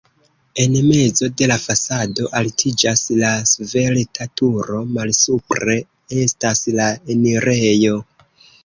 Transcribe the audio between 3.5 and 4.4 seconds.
svelta